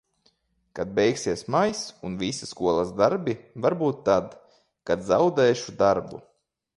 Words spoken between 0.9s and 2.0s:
beigsies maijs